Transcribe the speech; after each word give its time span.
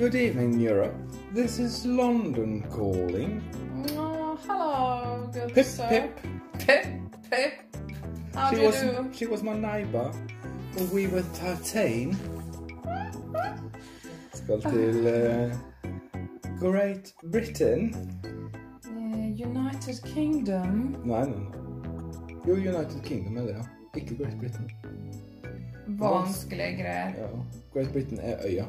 Good 0.00 0.14
evening, 0.14 0.58
Europe. 0.58 0.94
This 1.34 1.58
is 1.58 1.84
London 1.84 2.62
calling. 2.70 3.42
Oh, 3.98 4.38
hello, 4.46 5.28
good 5.32 5.52
Pip, 5.54 5.66
sir. 5.66 5.88
pip. 5.88 6.18
Pip, 6.58 6.86
pip. 7.30 7.52
How 8.34 8.50
do 8.50 8.56
She 8.56 8.62
you 8.62 8.68
was, 8.68 8.80
do? 8.80 9.10
she 9.12 9.26
was 9.26 9.42
my 9.42 9.52
neighbor 9.54 10.10
when 10.74 10.90
we 10.90 11.06
were 11.06 11.20
13. 11.20 12.16
Skal 14.32 14.62
til 14.62 15.06
eh, 15.06 15.52
Great 16.58 17.12
Britain. 17.32 17.94
Eh, 18.88 19.46
United 19.46 20.00
Kingdom. 20.14 20.96
Nei, 21.04 21.24
nei, 21.24 21.36
nei. 21.36 22.40
Jo, 22.48 22.54
United 22.54 23.02
Kingdom 23.04 23.36
er 23.36 23.42
det, 23.42 23.56
ja. 23.58 23.64
Ikke 24.00 24.16
Great 24.16 24.38
Britain. 24.40 24.70
Vanskelige 26.00 26.76
greier. 26.82 27.12
Ja. 27.20 27.28
Great 27.74 27.92
Britain 27.92 28.18
er 28.22 28.36
øya. 28.46 28.64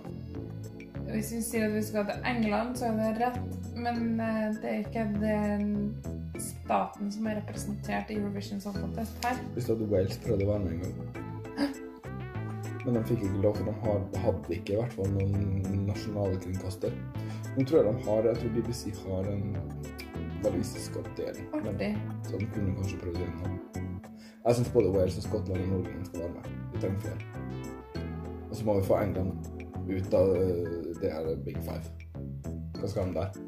Hvis 1.11 1.31
vi 1.35 1.41
sier 1.43 1.65
at 1.67 1.73
vi 1.75 1.81
skal 1.83 2.05
til 2.07 2.27
England, 2.29 2.75
så 2.79 2.85
er 2.85 2.99
det 2.99 3.09
rett. 3.19 3.39
Men 3.75 4.19
eh, 4.19 4.47
det 4.61 4.69
er 4.69 4.77
ikke 4.85 5.03
den 5.19 5.95
staten 6.39 7.11
som 7.11 7.27
er 7.27 7.41
representert 7.41 8.11
i 8.11 8.19
Eurovision 8.19 8.61
Song 8.61 8.77
Contest 8.79 9.25
her. 9.25 9.39
Hvis 9.53 9.65
du 9.67 9.73
hadde 9.73 9.89
Wales 9.91 10.19
prøvde 10.23 10.47
å 10.47 10.51
være 10.53 10.63
med 10.63 10.71
en 10.71 10.79
gang. 10.85 11.21
Men 12.85 12.95
de 12.97 13.01
fikk 13.05 13.25
ikke 13.27 13.41
lov, 13.43 13.57
for 13.59 13.67
de 13.67 13.73
har, 13.83 13.99
hadde 14.23 14.55
ikke 14.55 14.73
i 14.73 14.79
hvert 14.79 14.95
fall 14.95 15.11
noen 15.13 15.83
nasjonale 15.89 16.39
kringkaster. 16.41 16.95
Nå 17.57 17.65
tror 17.67 17.81
jeg 17.81 17.87
de 17.89 18.05
har 18.07 18.29
Jeg 18.29 18.39
tror 18.39 18.55
BBC 18.55 18.81
har 19.03 19.27
en 19.33 19.57
walisisk 20.45 20.95
avdeling. 21.03 21.51
Artig. 21.59 21.91
Så 22.29 22.39
de 22.39 22.47
kunne 22.55 22.75
kanskje 22.79 23.01
prøvd 23.03 23.19
igjen 23.19 23.35
nå. 23.43 23.83
Jeg 24.45 24.57
syns 24.57 24.71
både 24.73 24.93
Wales 24.95 25.19
og 25.19 25.27
Skottland 25.27 25.61
og 25.67 25.73
Nordland 25.75 26.05
skal 26.07 26.23
være 26.23 26.33
med. 26.37 26.55
Vi 26.73 26.81
trenger 26.81 26.99
flere. 26.99 27.19
Og 28.49 28.55
så 28.55 28.65
må 28.65 28.79
vi 28.79 28.87
få 28.87 28.97
England 29.03 29.31
ut 29.89 30.13
av 30.13 30.35
øh, 30.35 30.90
det 31.01 31.13
her 31.13 31.35
Big 31.45 31.57
Five. 31.65 31.83
Hva 32.79 32.89
skal 32.89 33.03
han 33.03 33.15
der? 33.15 33.41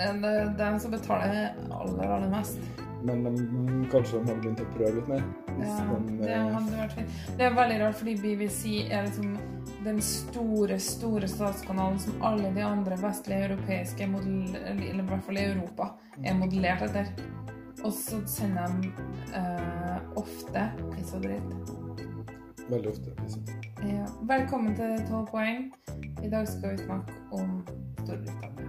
Eh, 0.00 0.14
Det 0.22 0.30
er 0.30 0.54
den 0.58 0.80
som 0.80 0.90
betaler 0.90 1.54
aller, 1.70 2.08
aller 2.08 2.30
mest. 2.32 2.58
Men 3.04 3.24
de, 3.24 3.32
kanskje 3.92 4.18
de 4.18 4.30
hadde 4.30 4.40
begynt 4.40 4.62
å 4.64 4.68
prøve 4.72 4.94
litt 4.96 5.10
mer? 5.10 5.24
Ja, 5.60 5.74
de, 5.92 6.14
det 6.22 6.30
øh, 6.32 6.54
hadde 6.54 6.78
vært 6.78 6.96
fint. 6.96 7.18
Det 7.36 7.44
er 7.46 7.58
veldig 7.58 7.76
rart, 7.82 7.98
fordi 8.00 8.14
BBC 8.22 8.62
er 8.88 9.04
liksom 9.04 9.36
den 9.84 10.00
store, 10.00 10.78
store 10.80 11.28
statskanalen 11.28 12.00
som 12.00 12.24
alle 12.24 12.48
de 12.56 12.64
andre 12.64 12.96
vestlige 13.02 13.50
europeiske 13.50 14.08
modell, 14.08 14.56
eller 14.64 15.02
i 15.04 15.08
hvert 15.10 15.26
fall 15.26 15.40
i 15.40 15.46
Europa, 15.50 15.90
er 16.24 16.38
modellert 16.40 16.86
etter. 16.88 17.12
Og 17.84 17.92
så 17.92 18.22
sender 18.30 18.72
de 18.80 18.92
uh, 19.36 19.98
ofte 20.16 20.68
piss 20.94 21.12
og 21.12 21.26
dritt. 21.26 21.74
Veldig 22.70 22.94
ofte. 22.94 23.12
Liksom. 23.20 23.44
Ja. 23.84 24.06
Velkommen 24.22 24.76
til 24.78 24.96
12 25.10 25.26
poeng. 25.28 25.66
I 26.22 26.28
dag 26.28 26.48
skal 26.48 26.70
vi 26.70 26.78
snakke 26.84 27.12
om 27.32 27.66
Storbritannia. 28.04 28.64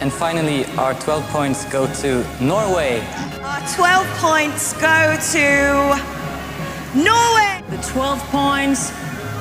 And 0.00 0.12
finally, 0.12 0.64
our 0.78 0.94
12 0.94 1.22
points 1.28 1.64
go 1.72 1.86
to 1.86 2.24
Norway. 2.40 3.00
Our 3.42 3.60
12 3.76 4.06
points 4.20 4.72
go 4.74 5.16
to 5.32 5.98
Norway. 6.94 7.62
The 7.70 7.82
12 7.82 8.20
points 8.30 8.92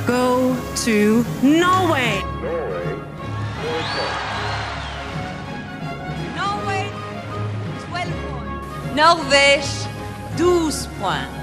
go 0.08 0.56
to 0.86 1.26
Norway. 1.44 2.22
Norway, 6.36 6.84
12 7.92 7.92
points. 7.92 8.16
Norvège, 8.96 9.74
12 10.38 10.88
points. 11.02 11.34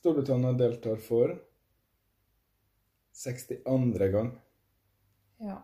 Storbritannia 0.00 0.52
deltar 0.52 0.96
for 0.96 1.36
62. 3.12 4.08
gang. 4.08 4.32
Ja. 5.36 5.62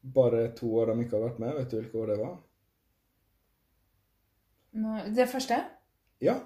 Bare 0.00 0.48
to 0.56 0.74
år 0.76 0.86
de 0.86 1.00
ikke 1.04 1.16
har 1.16 1.28
vært 1.28 1.38
med. 1.44 1.56
Vet 1.60 1.70
du 1.70 1.76
hvilke 1.82 1.98
år 1.98 2.06
det 2.06 2.20
var? 2.24 2.36
Det 5.16 5.28
første? 5.28 5.64
Ja. 6.20 6.40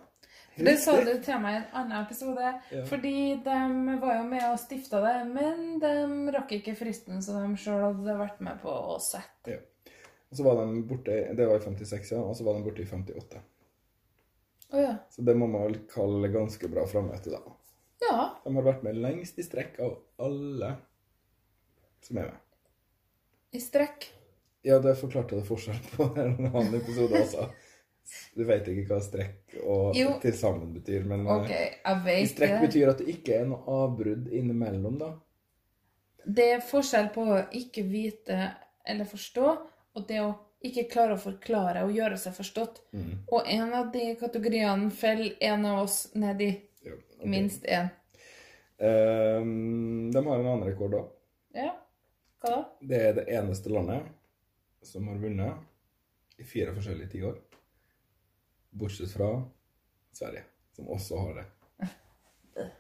Det 0.56 0.74
sa 0.80 0.98
du 1.00 1.12
til 1.24 1.38
meg 1.40 1.54
i 1.54 1.58
en 1.60 1.68
annen 1.80 2.02
episode. 2.02 2.48
Ja. 2.74 2.82
Fordi 2.88 3.14
de 3.44 3.58
var 4.02 4.18
jo 4.18 4.24
med 4.28 4.44
og 4.50 4.58
stifta 4.60 5.00
det, 5.04 5.14
men 5.30 5.78
de 5.80 5.92
rakk 6.34 6.52
ikke 6.58 6.76
fristen 6.76 7.22
som 7.24 7.40
de 7.40 7.60
sjøl 7.60 7.80
hadde 7.86 8.18
vært 8.18 8.42
med 8.44 8.60
på 8.60 8.72
å 8.72 8.98
sette. 9.02 9.56
Ja. 9.56 9.62
Og 10.32 10.38
så 10.38 10.44
var 10.46 10.62
de 10.62 10.84
borte 10.88 11.16
Det 11.36 11.44
var 11.44 11.58
i 11.60 11.64
56, 11.64 12.14
ja. 12.14 12.20
Og 12.24 12.36
så 12.36 12.44
var 12.46 12.56
de 12.56 12.64
borte 12.64 12.84
i 12.84 12.88
58. 12.88 13.42
Oh, 14.72 14.80
ja. 14.80 14.94
Så 15.12 15.24
det 15.24 15.34
må 15.36 15.48
man 15.50 15.66
vel 15.66 15.82
kalle 15.92 16.30
ganske 16.32 16.70
bra 16.72 16.86
frammøte, 16.88 17.32
da. 17.32 17.42
Ja. 18.02 18.16
De 18.44 18.54
har 18.56 18.64
vært 18.66 18.84
med 18.86 18.96
lengst 19.00 19.38
i 19.38 19.44
strekk 19.46 19.76
av 19.84 19.98
alle 20.24 20.72
som 22.02 22.18
er 22.18 22.32
med. 22.32 22.40
I 23.52 23.60
strekk. 23.60 24.08
Ja, 24.64 24.78
det 24.82 24.94
forklarte 25.00 25.36
det 25.36 25.44
forskjell 25.46 25.78
på 25.92 26.06
en 26.16 26.38
annen 26.48 26.74
episode 26.78 27.20
også. 27.20 27.50
Du 28.36 28.44
vet 28.44 28.66
ikke 28.68 28.86
hva 28.88 29.00
strekk 29.04 29.54
og 29.62 29.96
Jo. 29.96 30.14
til 30.20 30.34
sammen 30.36 30.72
betyr, 30.74 31.04
men 31.08 31.26
eh, 31.26 31.32
OK, 31.34 31.50
jeg 31.50 31.96
i 31.96 32.04
vet 32.06 32.30
strekk 32.32 32.54
det. 32.56 32.60
betyr 32.66 32.90
at 32.92 32.98
det 33.02 33.08
ikke 33.14 33.36
er 33.40 33.46
noe 33.48 33.76
avbrudd 33.82 34.28
innimellom, 34.32 34.98
da. 35.00 35.12
Det 36.24 36.48
er 36.56 36.64
forskjell 36.66 37.08
på 37.14 37.24
å 37.34 37.38
ikke 37.58 37.82
vite 37.88 38.38
eller 38.86 39.08
forstå, 39.08 39.46
og 39.94 40.06
det 40.08 40.20
å 40.22 40.32
ikke 40.62 40.84
klare 40.90 41.16
å 41.16 41.20
forklare 41.22 41.82
og 41.86 41.90
gjøre 41.96 42.18
seg 42.20 42.36
forstått. 42.36 42.82
Mm. 42.94 43.14
Og 43.34 43.48
en 43.50 43.72
av 43.74 43.88
de 43.94 44.12
kategoriene 44.20 44.90
faller 44.94 45.34
en 45.40 45.66
av 45.66 45.80
oss 45.82 45.96
ned 46.14 46.40
i. 46.46 46.50
Ja, 46.86 46.94
ok. 46.94 47.24
Minst 47.26 47.64
én. 47.66 47.90
Um, 48.78 50.10
de 50.12 50.18
har 50.24 50.38
en 50.38 50.46
annen 50.46 50.64
rekord 50.66 50.94
òg. 50.98 51.10
Ja. 51.54 51.72
Hva 52.42 52.50
da? 52.54 52.62
Det 52.80 53.00
er 53.08 53.16
det 53.20 53.26
eneste 53.30 53.70
landet 53.70 54.06
som 54.82 55.06
har 55.10 55.18
vunnet 55.22 56.38
i 56.42 56.46
fire 56.46 56.74
forskjellige 56.74 57.12
tiår. 57.16 57.36
Bortsett 58.72 59.12
fra 59.12 59.28
Sverige, 60.16 60.44
som 60.76 60.88
også 60.88 61.18
har 61.26 61.34
det. 61.40 61.46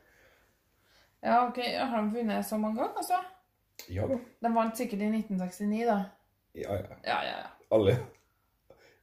Ja, 1.22 1.36
ok, 1.46 1.58
Har 1.78 2.02
de 2.02 2.10
vunnet 2.16 2.46
så 2.46 2.56
mange 2.58 2.80
ganger, 2.80 2.96
altså? 2.98 3.20
Ja 3.94 4.06
da. 4.10 4.16
De 4.42 4.50
vant 4.54 4.78
sikkert 4.78 5.04
i 5.04 5.10
1969, 5.12 5.84
da. 5.86 5.98
Ja, 6.58 6.74
ja. 6.80 6.96
Ja, 7.04 7.18
ja, 7.28 7.36
ja. 7.44 7.50
Alle. 7.70 7.94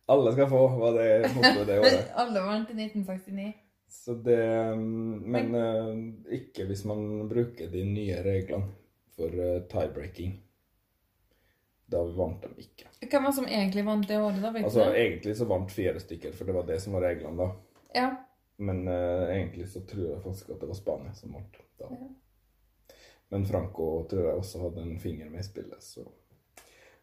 Alle 0.10 0.34
skal 0.34 0.50
få, 0.50 0.60
var 0.82 0.98
det 0.98 1.32
mottoet 1.36 1.68
det 1.70 1.80
året. 1.80 2.12
Alle 2.22 2.44
vant 2.44 2.74
i 2.74 2.76
1969. 2.76 3.54
Så 3.90 4.14
det 4.26 4.78
Men 4.78 5.56
eh, 5.56 6.36
ikke 6.38 6.68
hvis 6.70 6.84
man 6.86 7.30
bruker 7.30 7.72
de 7.72 7.86
nye 7.88 8.20
reglene 8.26 8.68
for 9.18 9.34
eh, 9.34 9.64
tie-breaking. 9.72 10.36
Da 11.90 12.04
vant 12.04 12.44
de 12.46 12.64
ikke. 12.64 12.88
Hvem 13.02 13.24
var 13.24 13.32
det 13.32 13.36
som 13.40 13.48
egentlig 13.50 13.84
vant 13.86 14.08
det 14.08 14.20
året, 14.22 14.42
da? 14.44 14.52
Altså, 14.62 14.86
egentlig 14.94 15.36
så 15.38 15.48
vant 15.50 15.72
fire 15.74 16.00
stykker, 16.00 16.36
for 16.38 16.46
det 16.46 16.56
var 16.56 16.68
det 16.68 16.80
som 16.84 16.94
var 16.94 17.08
reglene 17.08 17.38
da. 17.40 17.50
Ja. 17.96 18.10
Men 18.62 18.84
uh, 18.88 19.26
egentlig 19.32 19.70
så 19.72 19.82
tror 19.88 20.06
jeg 20.12 20.22
faktisk 20.24 20.50
at 20.54 20.62
det 20.62 20.70
var 20.70 20.78
Spania 20.78 21.14
som 21.18 21.34
vant 21.34 21.60
da. 21.80 21.90
Men 23.30 23.46
Franco 23.46 23.90
tror 24.10 24.26
jeg 24.26 24.42
også 24.42 24.62
hadde 24.64 24.84
en 24.86 25.00
finger 25.00 25.30
med 25.30 25.42
i 25.42 25.48
spillet, 25.48 25.84
så 25.84 26.06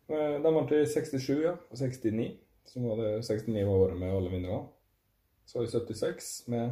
Eh, 0.09 0.43
De 0.43 0.55
vant 0.55 0.73
i 0.73 0.87
67, 0.87 1.43
ja, 1.43 1.57
og 1.71 1.79
69. 1.79 2.37
Så 2.67 2.81
var 2.81 2.97
det 2.97 3.25
69 3.25 3.67
var 3.67 3.73
året 3.73 3.99
med 3.99 4.17
alle 4.17 4.31
vinnerne. 4.31 4.67
Så 5.47 5.63
i 5.63 5.67
76 5.67 6.49
med 6.49 6.71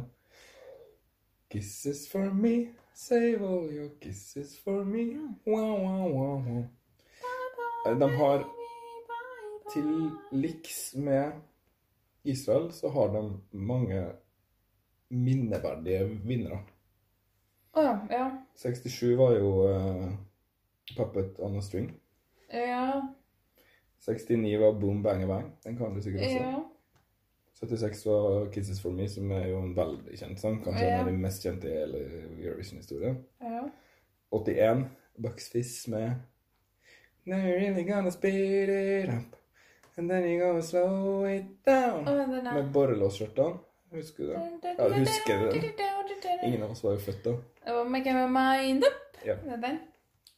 Kisses 1.51 2.09
for 2.11 2.33
me, 2.33 2.67
save 2.93 3.39
all 3.47 3.69
your 3.71 3.89
kisses 4.01 4.59
for 4.63 4.83
me. 4.83 5.05
Wow, 5.47 5.79
wow, 5.79 6.09
wow, 6.11 6.41
wow. 6.41 6.63
De 7.85 8.09
har 8.17 8.45
til 9.73 9.89
liks 10.31 10.95
med 10.95 11.31
Israel, 12.23 12.71
så 12.73 12.89
har 12.89 13.07
de 13.13 13.21
mange 13.51 13.99
minneverdige 15.09 16.07
vinnere. 16.25 16.59
Å 17.75 17.83
ja. 17.83 17.93
Ja. 18.09 18.25
67 18.57 19.15
var 19.19 19.35
jo 19.37 19.49
uh, 19.67 20.07
Puppet 20.95 21.39
on 21.43 21.57
a 21.59 21.61
String. 21.61 21.91
Ja. 22.53 23.01
69 24.05 24.57
var 24.61 24.77
Boom 24.79 25.03
Bang 25.03 25.25
Bang. 25.29 25.51
Den 25.65 25.77
kan 25.77 25.93
du 25.95 26.01
sikkert 26.01 26.25
også. 26.25 26.41
ja. 26.41 26.61
76 27.55 28.05
var 28.05 28.49
Kisses 28.51 28.81
for 28.83 28.91
Me, 28.91 29.05
som 29.09 29.29
er 29.31 29.45
jo 29.53 29.61
en 29.63 29.75
veldig 29.77 30.17
kjent 30.19 30.39
sang. 30.41 30.57
Kanskje 30.63 30.85
Ja. 30.85 30.95
en 30.97 31.05
av 31.05 31.11
de 31.11 31.17
mest 31.21 31.43
kjente 31.45 31.69
i 31.69 31.77
hele 31.77 32.01
Eurovision-historien. 32.41 33.21
ja. 33.41 33.61
81 34.31 34.87
Bucks 35.21 35.51
Fizz 35.53 35.87
med 35.87 36.11
Now 37.25 37.37
you're 37.41 37.59
really 37.59 37.83
gonna 37.83 38.11
speed 38.11 38.69
it 38.69 39.09
up 39.09 39.35
And 39.97 40.09
then 40.11 40.23
you're 40.27 40.47
gonna 40.47 40.61
slow 40.61 41.25
it 41.25 41.45
down 41.65 42.07
Oh, 42.07 42.17
den 42.17 42.47
er- 42.47 42.53
Med 42.53 42.71
borrelåsskjørtene. 42.73 43.57
Husker 43.95 44.23
du 44.23 44.29
det? 44.29 44.75
Ja, 44.77 44.87
du 44.89 44.93
husker 44.93 45.51
det. 45.51 45.73
Ingen 46.43 46.63
av 46.63 46.71
oss 46.71 46.83
var 46.83 46.91
jo 46.91 46.99
født 46.99 47.23
da. 47.23 47.33
Oh, 47.71 47.85
Make 47.89 48.13
My 48.13 48.25
Mind 48.27 48.83
Up. 48.83 49.17
Ja. 49.25 49.35
Det 49.43 49.53
er 49.53 49.61
den. 49.61 49.79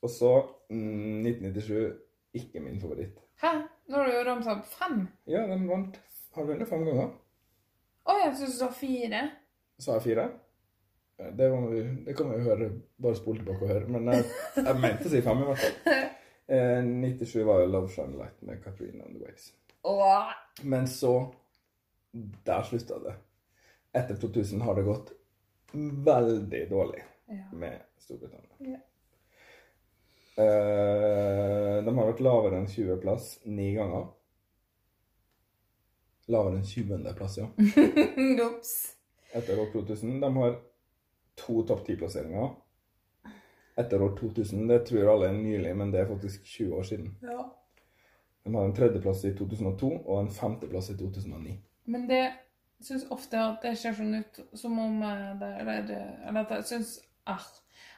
Og 0.02 0.10
så 0.10 0.32
mm, 0.70 1.26
1997. 1.26 1.94
Ikke 2.34 2.60
min 2.60 2.80
favoritt. 2.82 3.18
Hæ? 3.42 3.48
Nå 3.90 3.98
har 3.98 4.06
du 4.06 4.12
jo 4.14 4.24
ramsa 4.28 4.52
opp 4.52 4.66
fem. 4.68 5.08
Ja, 5.28 5.42
den 5.48 5.68
vant 5.70 5.98
Har 6.36 6.44
vunnet 6.46 6.70
fem 6.70 6.84
ganger. 6.86 7.10
Å, 8.06 8.18
jeg 8.26 8.36
syns 8.38 8.54
du 8.54 8.58
sa 8.60 8.68
fire. 8.72 9.24
Sa 9.80 9.94
jeg 9.98 10.02
fire? 10.02 10.28
Det, 11.18 11.48
var, 11.50 11.64
det 12.06 12.14
kan 12.18 12.30
vi 12.30 12.38
jo 12.38 12.44
høre. 12.52 12.70
Bare 13.02 13.16
spole 13.18 13.42
tilbake 13.42 13.66
og 13.66 13.72
høre. 13.74 13.88
Men 13.90 14.12
jeg, 14.14 14.26
jeg 14.60 14.76
mente 14.84 15.10
å 15.10 15.14
si 15.16 15.22
fem, 15.26 15.42
i 15.42 15.48
hvert 15.50 15.64
fall. 15.66 16.04
Eh, 16.48 16.84
97 16.84 17.44
var 17.44 17.60
jo 17.62 17.66
Love 17.68 17.90
Shine 17.90 18.18
Light 18.18 18.42
med 18.42 18.64
Katrina 18.64 19.04
and 19.04 19.16
the 19.18 19.26
Waves. 19.26 19.54
Åh. 19.84 20.32
Men 20.64 20.88
så 20.88 21.34
Der 22.46 22.64
slutta 22.64 23.00
det. 23.00 23.14
Etter 23.94 24.16
2000 24.16 24.62
har 24.62 24.76
det 24.76 24.84
gått 24.84 25.12
veldig 26.06 26.70
dårlig 26.70 27.04
Ja. 27.28 27.44
med 27.54 27.82
Storbritannia. 27.98 28.56
Ja. 28.60 28.80
Eh, 30.44 31.84
de 31.86 31.98
har 31.98 32.08
vært 32.12 32.22
lavere 32.24 32.58
enn 32.62 32.68
20.-plass 32.70 33.40
ni 33.46 33.74
ganger. 33.76 34.08
Lavere 36.28 36.60
enn 36.60 36.64
20.-plass, 36.68 37.38
ja. 37.42 37.48
Ops. 38.48 38.74
Etter 39.36 39.60
år 39.60 39.72
2000. 39.74 40.20
De 40.22 40.32
har 40.38 40.56
to 41.36 41.62
topp 41.68 41.88
10-plasseringer. 41.88 42.56
Etter 43.78 44.02
år 44.02 44.16
2000. 44.18 44.68
Det 44.68 44.80
tror 44.90 45.14
alle 45.14 45.30
er 45.30 45.38
nylig, 45.38 45.76
men 45.78 45.92
det 45.94 46.02
er 46.02 46.10
faktisk 46.10 46.46
20 46.46 46.76
år 46.80 46.84
siden. 46.84 47.12
Ja. 47.22 47.46
De 48.48 48.56
har 48.56 48.66
en 48.66 48.74
tredjeplass 48.74 49.26
i 49.26 49.34
2002 49.38 49.90
og 50.06 50.20
en 50.22 50.30
femteplass 50.32 50.90
i 50.90 50.98
2009. 50.98 51.58
Men 51.86 52.08
det 52.10 52.24
syns 52.82 53.08
ofte 53.12 53.40
at 53.42 53.64
det 53.66 53.74
ser 53.80 53.96
sånn 53.98 54.16
ut 54.20 54.40
som 54.58 54.78
om 54.80 55.02
eh, 55.04 55.32
det 55.40 55.50
Eller, 55.62 55.90
eller 56.30 56.44
at 56.44 56.54
jeg 56.56 56.68
syns 56.70 56.92
ah, 57.26 57.46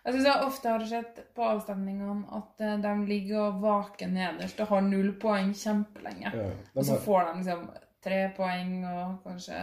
Jeg 0.05 0.15
syns 0.15 0.27
jeg 0.29 0.47
ofte 0.47 0.71
har 0.73 0.85
sett 0.87 1.19
på 1.35 1.43
avstemningene 1.45 2.23
at 2.37 2.63
eh, 2.65 2.77
de 2.81 2.93
ligger 3.09 3.43
og 3.43 3.61
vaker 3.63 4.11
nederst 4.11 4.59
og 4.63 4.71
har 4.73 4.85
null 4.87 5.11
poeng 5.21 5.53
kjempelenge. 5.53 6.31
Ja, 6.33 6.49
Og 6.73 6.87
så 6.87 6.97
får 7.03 7.27
de 7.27 7.35
liksom 7.41 7.67
tre 8.03 8.19
poeng 8.37 8.73
og 8.87 9.19
kanskje 9.27 9.59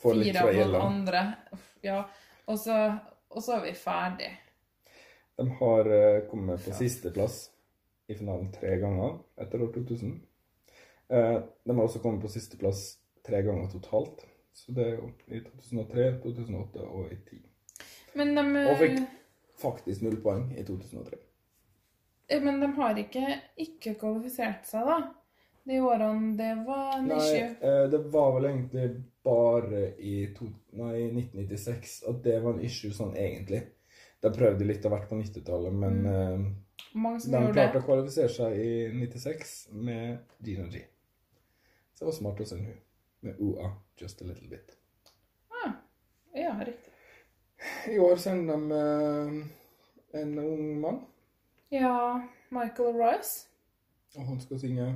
fire 0.00 0.42
på 0.42 0.48
av 0.48 0.54
noen 0.56 0.76
andre. 0.82 1.24
Ja, 1.84 2.02
og 2.48 2.58
så, 2.58 2.76
og 3.30 3.44
så 3.44 3.58
er 3.58 3.66
vi 3.68 3.74
ferdig. 3.76 4.30
De 5.38 5.46
har 5.60 5.90
eh, 5.96 6.22
kommet 6.30 6.64
på 6.64 6.74
sisteplass 6.74 7.38
i 8.10 8.16
finalen 8.18 8.48
tre 8.54 8.76
ganger 8.82 9.18
etter 9.38 9.62
år 9.62 9.70
2000. 9.76 10.16
Eh, 11.08 11.36
de 11.64 11.76
har 11.76 11.84
også 11.84 12.00
kommet 12.02 12.24
på 12.24 12.30
sisteplass 12.32 12.82
tre 13.26 13.42
ganger 13.46 13.70
totalt. 13.72 14.24
Så 14.52 14.72
det 14.74 14.86
er 14.88 14.96
jo 14.98 15.12
i 15.30 15.40
2003, 15.44 16.08
2008 16.24 16.88
og 16.88 17.12
i 17.14 17.18
10. 17.30 17.38
Men 18.18 18.34
de, 18.34 18.44
Og 18.72 18.80
fikk 18.80 18.98
faktisk 19.62 20.02
null 20.02 20.16
poeng 20.24 20.48
i 20.58 20.64
2003. 20.66 21.18
eh, 22.28 22.42
men 22.42 22.58
de 22.60 22.72
har 22.80 22.98
ikke 22.98 23.38
ikke 23.56 23.94
kvalifisert 24.00 24.66
seg, 24.66 24.86
da. 24.90 24.98
De 25.68 25.78
årene 25.84 26.32
det 26.38 26.50
var 26.66 26.94
en 26.98 27.08
Nei, 27.12 27.16
issue. 27.20 27.48
eh, 27.62 27.86
det 27.92 27.98
var 28.12 28.32
vel 28.38 28.46
egentlig 28.50 28.88
bare 29.22 29.82
i 30.00 30.14
to, 30.34 30.48
nei, 30.72 31.10
1996 31.12 31.98
at 32.08 32.22
det 32.24 32.38
var 32.42 32.54
en 32.56 32.64
issue 32.64 32.90
sånn 32.96 33.14
egentlig. 33.20 33.62
De 34.22 34.30
prøvde 34.34 34.66
litt 34.66 34.86
og 34.88 34.92
vært 34.96 35.08
på 35.10 35.18
90-tallet, 35.20 35.74
men 35.78 35.98
mm. 36.04 36.46
Som 36.92 37.32
de 37.32 37.40
gjorde 37.42 37.52
klarte 37.54 37.76
det. 37.76 37.82
å 37.82 37.86
kvalifisere 37.86 38.30
seg 38.34 38.56
i 38.58 38.70
96 38.94 39.52
med 39.86 40.18
Gina 40.46 40.66
G. 40.72 40.80
Så 41.94 42.02
det 42.04 42.08
var 42.10 42.16
smart 42.16 42.40
å 42.42 42.46
sende 42.48 42.72
hun 42.72 42.80
med 43.28 43.40
OA 43.42 43.68
just 43.98 44.22
a 44.22 44.26
little 44.26 44.48
bit. 44.50 44.74
Ah, 45.62 45.72
ja, 46.38 46.52
riktig. 46.66 46.92
I 47.90 47.98
år 47.98 48.16
sender 48.22 48.54
de 48.54 48.78
eh, 48.78 50.20
en 50.22 50.34
ung 50.38 50.66
mann, 50.82 51.00
Ja, 51.74 52.22
Michael 52.54 52.94
Rice. 52.96 53.48
og 54.16 54.24
han 54.30 54.38
skal 54.40 54.60
synge 54.62 54.86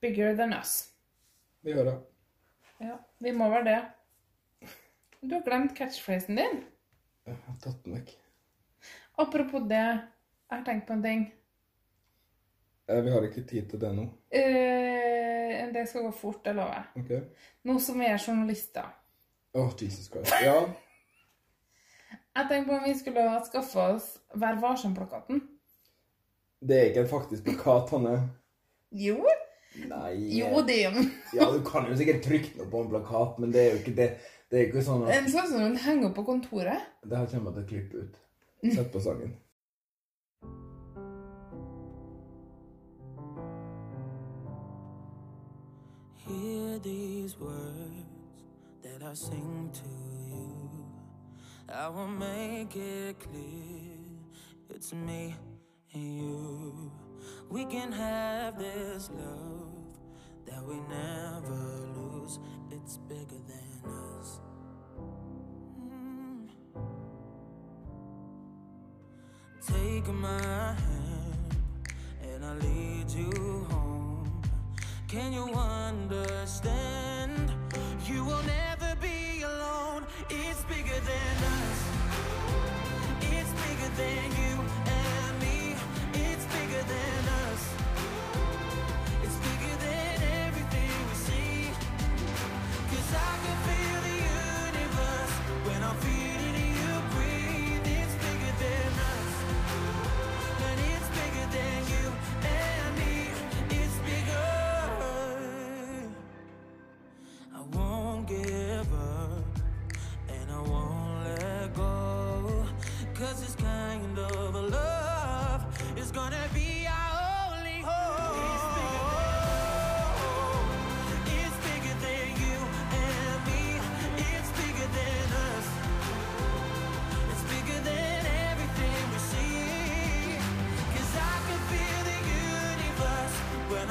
Bigger 0.00 0.36
than 0.36 0.54
us. 0.54 0.90
Vi 1.62 1.72
hører. 1.74 1.98
Ja, 2.80 2.96
vi 3.18 3.32
må 3.32 3.48
være 3.50 3.64
det. 3.64 3.80
Du 5.22 5.34
har 5.34 5.42
glemt 5.46 5.74
catchphrasen 5.78 6.36
din. 6.38 6.62
Jeg 7.26 7.36
har 7.46 7.56
tatt 7.62 7.82
den 7.84 7.96
vekk. 7.96 8.12
Apropos 9.18 9.64
det, 9.70 9.82
jeg 9.82 10.58
har 10.58 10.64
tenkt 10.66 10.86
på 10.86 10.94
en 10.94 11.02
ting. 11.02 11.24
Eh, 12.88 13.00
vi 13.02 13.10
har 13.10 13.24
ikke 13.26 13.42
tid 13.48 13.70
til 13.70 13.80
det 13.82 13.90
nå. 13.96 14.04
Eh, 14.30 15.64
det 15.74 15.86
skal 15.90 16.06
gå 16.06 16.12
fort, 16.14 16.42
det 16.44 16.54
lover 16.54 16.76
jeg. 16.76 17.02
Ok? 17.02 17.40
Nå 17.66 17.78
som 17.82 17.98
vi 18.00 18.06
er 18.06 18.20
journalister. 18.22 18.92
Åh, 19.56 19.72
Jesus 19.80 20.10
Christ. 20.12 20.34
Ja, 20.44 20.60
Jeg 22.36 22.48
tenkte 22.50 22.68
på 22.68 22.76
om 22.76 22.82
vi 22.84 22.92
skulle 22.98 23.22
ha 23.32 23.38
skaffa 23.46 23.84
oss 23.94 24.06
Vær 24.36 24.58
varsom-plakaten. 24.60 25.38
det 26.60 26.76
er 26.76 26.90
ikke 26.90 27.00
en 27.06 27.08
faktisk 27.08 27.46
plakat, 27.46 27.90
Hanne. 27.94 28.16
Jo. 28.92 29.22
Nei. 29.88 30.12
Jo, 30.36 30.60
det 30.66 30.76
er 30.82 30.92
jo 30.98 31.04
Ja, 31.36 31.46
du 31.52 31.62
kan 31.64 31.88
jo 31.88 31.96
sikkert 31.96 32.20
trykke 32.24 32.58
noe 32.58 32.68
på 32.72 32.82
en 32.84 32.90
plakat, 32.92 33.38
men 33.40 33.52
det 33.54 33.62
er 33.62 33.70
jo 33.72 33.80
ikke 33.80 33.96
det. 33.96 34.08
Det 34.50 34.60
er 34.60 34.68
ikke 34.68 34.82
sånn 34.86 35.02
at 35.06 35.16
en 35.16 35.26
sånn 35.30 35.48
som 35.50 35.62
hun 35.64 35.80
henger 35.82 36.08
opp 36.08 36.14
på 36.20 36.22
kontoret. 36.28 36.86
Det 37.02 37.18
her 37.18 37.26
kommer 37.32 37.54
til 37.56 37.64
å 37.64 37.70
klippe 37.72 38.04
ut. 38.04 38.20
Sett 38.76 38.92
på 38.92 39.02
sangen. 39.02 39.34
Hear 46.26 46.78
these 46.78 47.36
words 47.38 48.46
that 48.82 49.02
I 49.02 49.14
sing 49.14 49.70
to 49.72 49.90
you. 50.30 50.86
I 51.68 51.88
will 51.88 52.06
make 52.06 52.76
it 52.76 53.18
clear 53.18 53.98
it's 54.70 54.92
me 54.92 55.34
and 55.92 56.18
you. 56.22 56.92
We 57.50 57.64
can 57.64 57.90
have 57.90 58.58
this 58.58 59.10
love 59.10 59.98
that 60.46 60.62
we 60.64 60.76
never 60.88 61.86
lose. 61.96 62.38
It's 62.86 62.98
bigger 62.98 63.42
than 63.48 63.90
us. 63.90 64.38
Mm. 65.90 66.48
Take 69.60 70.06
my 70.14 70.72
hand 70.72 71.56
and 72.22 72.44
I'll 72.44 72.54
lead 72.58 73.10
you 73.10 73.66
home. 73.72 74.40
Can 75.08 75.32
you 75.32 75.52
understand? 75.52 77.50
You 78.06 78.24
will 78.24 78.44
never 78.44 78.94
be 79.00 79.42
alone. 79.42 80.06
It's 80.30 80.62
bigger 80.66 81.00
than 81.10 81.36
us. 81.58 81.80
It's 83.32 83.52
bigger 83.66 83.90
than 83.96 84.25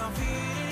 I'll 0.06 0.12
be 0.12 0.65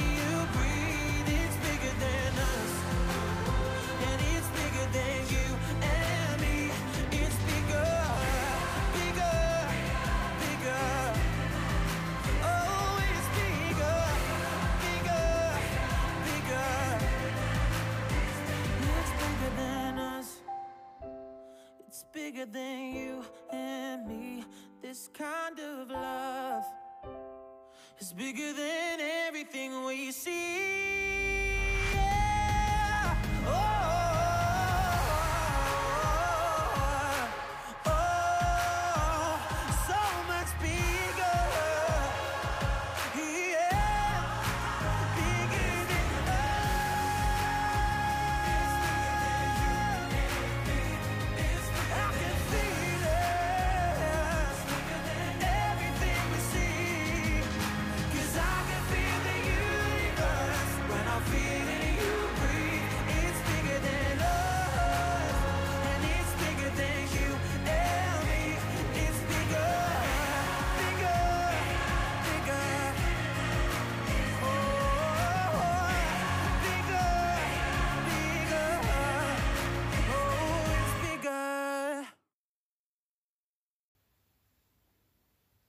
is 28.03 28.11
bigger 28.11 28.51
than 28.51 28.99
everything 29.27 29.85
we 29.85 30.11
see. 30.11 31.53
Yeah. 31.93 33.15
Oh, 33.47 33.92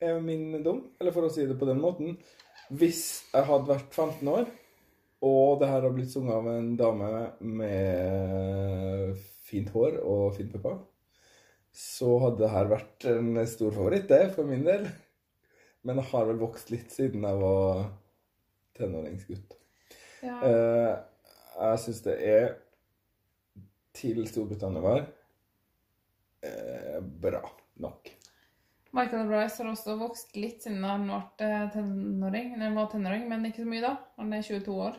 er 0.03 0.19
min 0.19 0.59
dom. 0.65 0.91
Eller 0.99 1.15
for 1.15 1.23
å 1.23 1.31
si 1.31 1.47
det 1.47 1.55
på 1.59 1.67
den 1.71 1.79
måten 1.79 2.19
Hvis 2.67 3.31
jeg 3.31 3.47
hadde 3.47 3.71
vært 3.71 3.95
15 3.95 4.27
år, 4.27 4.43
og 5.23 5.63
det 5.63 5.71
her 5.71 5.87
har 5.87 5.95
blitt 5.95 6.11
sunget 6.11 6.35
av 6.35 6.51
en 6.51 6.75
dame 6.83 7.31
med 7.39 9.15
fint 9.49 9.69
hår 9.73 9.99
og 10.05 10.37
fint 10.37 10.53
puppa, 10.53 10.77
så 11.75 12.15
hadde 12.23 12.43
det 12.43 12.53
her 12.53 12.71
vært 12.71 13.05
en 13.11 13.33
stor 13.49 13.73
favoritt, 13.75 14.07
det, 14.09 14.31
for 14.35 14.49
min 14.49 14.65
del. 14.65 14.87
Men 15.85 16.01
jeg 16.01 16.11
har 16.11 16.27
vel 16.27 16.41
vokst 16.41 16.71
litt 16.73 16.91
siden 16.91 17.25
jeg 17.25 17.41
var 17.41 17.85
tenåringsgutt. 18.77 19.55
Ja. 20.25 20.39
Eh, 20.43 20.95
jeg 21.59 21.83
syns 21.83 22.01
det 22.05 22.15
er 22.23 22.49
til 23.95 24.21
Storbritannia 24.27 24.83
var 24.83 25.03
eh, 26.45 26.99
bra 26.99 27.41
nok. 27.83 28.11
Michael 28.95 29.27
Bryce 29.29 29.61
har 29.61 29.69
også 29.69 29.95
vokst 29.99 30.33
litt 30.39 30.63
siden 30.65 30.85
han 30.87 31.05
ble 31.09 31.19
eh, 31.45 31.67
tenåring. 31.75 32.55
Var 32.57 32.89
tenåring, 32.91 33.27
men 33.29 33.45
ikke 33.49 33.63
så 33.63 33.71
mye 33.71 33.85
da. 33.85 33.93
Han 34.17 34.33
er 34.33 34.45
22 34.45 34.79
år. 34.87 34.97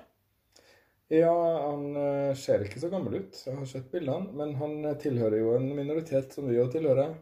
Ja, 1.11 1.35
han 1.71 1.97
eh, 1.97 2.37
ser 2.39 2.63
ikke 2.63 2.79
så 2.79 2.89
gammel 2.91 3.17
ut. 3.19 3.39
Jeg 3.43 3.57
har 3.57 3.67
sett 3.67 3.91
bildene. 3.91 4.31
Men 4.39 4.55
han 4.61 4.77
eh, 4.85 4.99
tilhører 5.03 5.41
jo 5.41 5.57
en 5.57 5.67
minoritet 5.75 6.37
som 6.37 6.47
vi 6.47 6.61
òg 6.63 6.71
tilhører. 6.71 7.17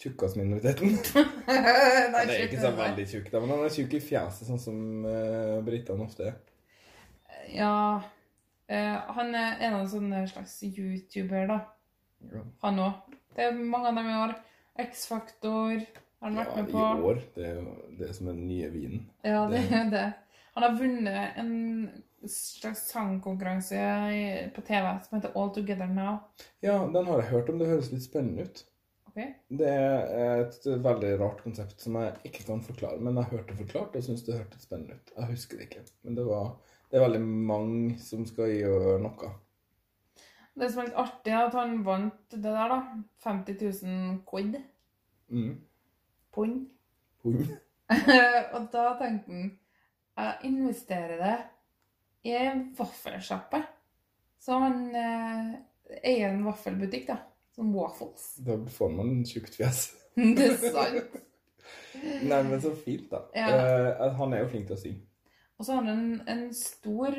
Tjukkasminoriteten. 0.00 0.96
Han 2.16 2.16
er 2.22 2.46
ikke 2.46 2.62
så 2.62 2.72
veldig 2.76 3.04
tjukk, 3.08 3.28
da, 3.32 3.40
men 3.40 3.52
han 3.54 3.62
er 3.64 3.72
tjukk 3.72 3.94
i 3.96 4.00
fjeset, 4.04 4.44
sånn 4.44 4.60
som 4.60 4.80
uh, 5.08 5.56
britene 5.64 6.04
ofte 6.04 6.26
er. 6.28 6.34
Ja 7.48 7.70
uh, 8.02 8.96
Han 9.16 9.32
er 9.38 9.62
en 9.64 9.78
av 9.78 9.86
sånne 9.88 10.20
slags 10.28 10.58
YouTuber, 10.66 11.46
da. 11.48 11.58
Ja. 12.28 12.42
Han 12.66 12.82
òg. 12.84 13.16
Det 13.36 13.48
er 13.48 13.56
mange 13.56 13.88
av 13.92 13.96
dem 14.00 14.10
i 14.12 14.18
år. 14.20 14.36
X-Faktor 14.84 15.80
har 15.80 16.28
han 16.28 16.36
Ja, 16.42 16.44
vært 16.44 16.72
med 16.74 16.76
i 16.76 17.08
år. 17.12 17.24
Det 17.36 17.48
er 17.48 17.56
jo 17.56 17.74
det 18.02 18.12
som 18.18 18.28
er 18.28 18.36
den 18.36 18.48
nye 18.52 18.70
vinen. 18.72 19.08
Ja, 19.24 19.46
det 19.52 19.64
er 19.72 19.90
det. 19.92 20.06
Han 20.56 20.64
har 20.64 20.78
vunnet 20.78 21.36
en 21.36 21.90
slags 22.28 22.86
sangkonkurranse 22.88 23.80
på 24.54 24.62
TV 24.64 24.86
som 25.04 25.16
heter 25.18 25.34
All 25.34 25.50
Together 25.54 25.86
Now. 25.86 26.16
Ja, 26.64 26.78
den 26.94 27.06
har 27.06 27.20
jeg 27.20 27.28
hørt 27.28 27.50
om. 27.52 27.58
Det 27.60 27.68
høres 27.68 27.90
litt 27.92 28.06
spennende 28.06 28.46
ut. 28.46 28.62
Okay. 29.10 29.34
Det 29.48 29.68
er 29.68 30.40
et 30.46 30.64
veldig 30.64 31.10
rart 31.20 31.42
konsept 31.44 31.84
som 31.84 31.98
jeg 32.00 32.14
ikke 32.28 32.46
kan 32.48 32.64
forklare, 32.64 33.00
men 33.04 33.20
jeg 33.20 33.30
hørte 33.34 33.58
forklart 33.58 33.98
og 34.00 34.06
syntes 34.06 34.24
det 34.24 34.38
hørtes 34.38 34.64
spennende 34.64 34.96
ut. 34.96 35.12
Jeg 35.18 35.28
husker 35.34 35.60
det 35.60 35.68
ikke, 35.68 35.84
men 36.08 36.16
det, 36.16 36.24
var, 36.28 36.48
det 36.88 36.98
er 36.98 37.04
veldig 37.04 37.22
mange 37.52 37.98
som 38.00 38.24
skal 38.28 38.54
gjøre 38.54 38.96
noe. 39.04 39.30
Det 40.56 40.70
som 40.72 40.82
er 40.82 40.88
litt 40.88 41.00
artig, 41.04 41.34
er 41.36 41.50
at 41.50 41.60
han 41.60 41.78
vant 41.84 42.32
det 42.32 42.42
der, 42.48 42.72
da. 42.72 42.80
50 43.28 43.60
000 43.84 44.18
quid. 44.32 44.56
Mm. 45.28 45.54
Pund. 46.32 46.58
Pund. 47.20 47.54
og 48.56 48.68
da 48.72 48.88
tenkte 49.04 49.36
han 49.36 49.50
jeg 50.16 50.50
investerer 50.50 51.20
det 51.20 51.36
i 52.26 52.34
en 52.36 52.62
vaffelsjappe. 52.76 53.62
Så 54.40 54.58
han 54.62 54.82
eh, 54.94 55.54
eier 56.02 56.30
en 56.30 56.44
vaffelbutikk, 56.46 57.08
da. 57.10 57.18
Som 57.56 57.72
waffles. 57.76 58.34
Da 58.44 58.58
får 58.70 58.92
man 58.92 59.24
tjukt 59.26 59.56
fjes. 59.56 59.88
det 60.14 60.50
er 60.52 60.58
sant. 60.60 61.16
Nei, 61.96 62.42
men 62.46 62.60
så 62.62 62.72
fint, 62.76 63.08
da. 63.10 63.24
Ja. 63.34 63.48
Uh, 63.96 64.12
han 64.18 64.34
er 64.36 64.44
jo 64.44 64.52
flink 64.52 64.68
til 64.68 64.76
å 64.76 64.80
synge. 64.80 65.02
Og 65.56 65.64
så 65.64 65.72
har 65.72 65.86
han 65.86 65.92
en, 65.92 66.08
en 66.28 66.46
stor 66.54 67.16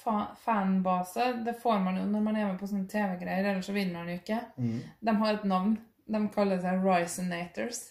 fa 0.00 0.30
fanbase. 0.44 1.26
Det 1.44 1.56
får 1.62 1.80
man 1.84 1.98
jo 1.98 2.06
når 2.08 2.26
man 2.26 2.38
er 2.38 2.48
med 2.48 2.60
på 2.60 2.68
sånne 2.70 2.88
TV-greier, 2.90 3.50
ellers 3.50 3.68
så 3.68 3.74
vinner 3.76 3.98
man 3.98 4.12
jo 4.12 4.20
ikke. 4.20 4.40
Mm. 4.56 4.76
De 5.08 5.16
har 5.22 5.34
et 5.34 5.48
navn. 5.50 5.74
De 6.10 6.20
kaller 6.34 6.62
seg 6.62 6.86
Risenators. 6.86 7.82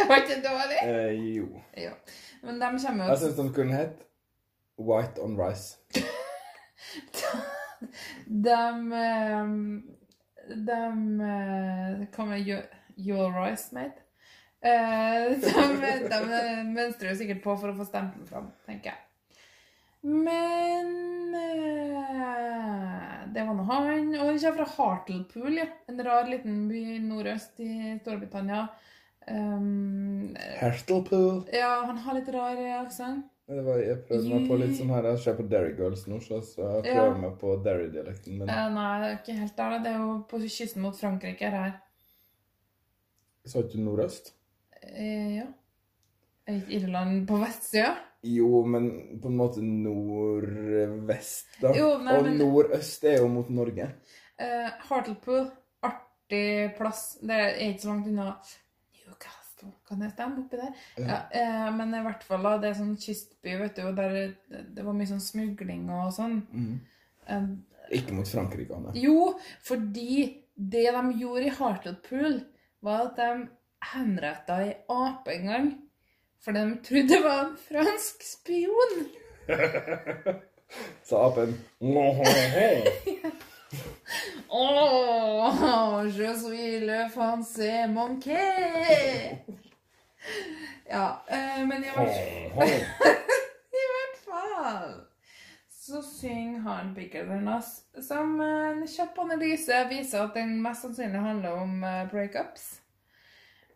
Var 0.08 0.22
ikke 0.22 0.34
det 0.34 0.44
dårlig? 0.44 0.80
Eh, 0.82 1.12
jo. 1.36 1.46
jo. 1.76 1.92
Men 2.42 2.60
de 2.60 2.68
kommer 2.86 3.04
jo 3.04 3.10
Jeg 3.10 3.22
syns 3.24 3.38
de 3.40 3.48
kunne 3.54 3.76
hett 3.76 4.06
White 4.80 5.20
on 5.22 5.36
Rice. 5.40 5.76
De 8.44 8.60
eh, 9.00 9.48
De 10.46 10.78
kommer... 10.80 12.06
Hva 12.16 12.24
med 12.28 12.48
your, 12.48 12.62
your 12.96 13.32
rice, 13.34 13.74
mate? 13.76 14.06
Eh, 14.60 15.30
de, 15.40 16.08
de 16.10 16.18
mønstrer 16.68 17.12
jo 17.12 17.16
sikkert 17.20 17.42
på 17.44 17.54
for 17.60 17.72
å 17.72 17.76
få 17.78 17.86
stempelen 17.88 18.28
fram, 18.28 18.50
tenker 18.68 18.92
jeg. 18.92 18.98
Men 20.02 21.34
eh, 21.36 23.16
Det 23.32 23.44
var 23.44 23.56
nå 23.56 23.64
han. 23.68 24.14
Og 24.16 24.26
han 24.26 24.38
kommer 24.42 24.64
fra 24.64 24.68
Hartlepool, 24.76 25.52
ja. 25.60 25.66
En 25.88 26.04
rar 26.04 26.28
liten 26.28 26.68
by 26.70 26.84
nordøst 27.04 27.60
i 27.64 27.98
Storbritannia. 28.00 28.66
Um, 29.30 30.34
Hartlepool. 30.60 31.44
ja, 31.52 31.84
han 31.86 31.96
har 31.98 32.14
litt 32.18 32.28
rar 32.34 32.56
aksent. 32.84 33.26
Det 33.50 33.62
var, 33.66 33.78
jeg 33.82 33.98
prøvde 34.06 34.28
meg 34.30 34.44
på 34.48 34.56
litt 34.60 34.76
sånn 34.78 34.90
her 34.94 35.02
Jeg 35.10 35.18
ser 35.24 35.34
på 35.34 35.44
Derry 35.50 35.72
Girls 35.74 36.04
nå, 36.06 36.20
så 36.22 36.36
jeg 36.36 36.44
jeg 36.84 36.94
Ja. 36.94 37.00
prøver 37.00 37.16
meg 37.20 37.38
på 37.40 37.54
Derry-dialekten. 37.64 38.38
min. 38.38 38.48
Uh, 38.50 38.68
nei, 38.74 39.00
det 39.00 39.08
er 39.10 39.16
ikke 39.18 39.38
helt 39.40 39.56
der. 39.56 39.78
Det 39.78 39.86
er 39.92 39.98
jo 39.98 40.12
på 40.30 40.38
kysten 40.44 40.82
mot 40.82 40.94
Frankrike 40.96 41.50
her. 41.50 41.72
sa 43.46 43.58
ikke 43.58 43.72
du 43.72 43.78
nordøst? 43.84 44.32
Uh, 44.84 45.36
ja. 45.36 45.46
Er 46.46 46.54
ikke 46.60 46.72
Irland 46.80 47.26
på 47.28 47.38
vestsida? 47.40 47.96
Jo, 48.22 48.64
men 48.66 49.18
på 49.22 49.28
en 49.28 49.36
måte 49.36 49.62
nordvest, 49.64 51.46
da. 51.62 51.72
Jo, 51.76 51.98
nei, 51.98 52.16
Og 52.18 52.24
men- 52.24 52.38
nordøst 52.38 53.04
er 53.04 53.18
jo 53.18 53.28
mot 53.28 53.48
Norge. 53.50 53.88
Uh, 54.40 54.70
Hartlepool, 54.88 55.50
artig 55.82 56.74
plass. 56.76 57.18
Det 57.20 57.30
er 57.30 57.54
ikke 57.72 57.80
så 57.82 57.88
langt 57.88 58.06
unna 58.08 58.36
Newcastle. 59.10 59.72
Kan 59.88 60.00
det 60.00 60.12
stemme 60.14 60.44
oppi 60.44 60.56
der? 60.60 60.70
Ja. 60.96 61.18
eh, 61.34 61.66
men 61.76 61.94
i 61.94 62.02
hvert 62.06 62.22
fall, 62.24 62.42
da. 62.46 62.54
Det 62.62 62.70
er 62.70 62.78
sånn 62.78 62.94
kystby, 63.00 63.56
vet 63.60 63.76
du, 63.76 63.82
og 63.90 63.98
der 63.98 64.14
det, 64.48 64.84
var 64.86 64.94
mye 64.96 65.10
sånn 65.10 65.20
smugling 65.24 65.88
og 65.92 66.12
sånn. 66.16 66.38
Eh, 67.26 67.48
Ikke 67.98 68.14
mot 68.16 68.28
Frankrike, 68.30 68.72
Anne. 68.76 68.94
jo, 68.96 69.34
fordi 69.66 70.22
det 70.54 70.86
de 70.94 71.02
gjorde 71.20 71.44
i 71.48 71.54
Hartlepool, 71.58 72.40
var 72.84 73.10
at 73.10 73.16
de 73.20 73.30
henretta 73.92 74.60
ei 74.64 74.74
ape 74.88 75.34
en 75.34 75.46
gang. 75.50 75.70
For 76.40 76.56
de 76.56 76.62
trodde 76.86 77.08
det 77.12 77.20
var 77.24 77.42
en 77.50 77.56
fransk 77.68 78.22
spion. 78.24 78.94
Sa 81.08 81.26
apen. 81.26 81.56
Oh, 84.52 86.02
je 86.06 86.34
suis 86.34 86.80
le 86.80 87.08
français 87.08 87.86
monkey! 87.86 89.38
Ja, 90.88 91.24
eh, 91.28 91.66
men 91.66 91.84
i 91.84 91.90
hvert, 91.94 92.16
i 93.80 93.84
hvert 93.92 94.18
fall 94.24 94.90
så 95.70 96.02
synger 96.02 96.60
han 96.60 96.94
Bigger 96.94 97.24
Than 97.26 97.48
Us, 97.48 97.70
som 98.08 98.40
en 98.40 98.82
kjapp 98.90 99.18
analyse 99.22 99.84
viser 99.90 100.26
at 100.26 100.34
den 100.34 100.58
mest 100.62 100.82
sannsynlig 100.82 101.22
handler 101.22 101.62
om 101.62 101.84
eh, 101.86 102.04
breakups. 102.10 102.80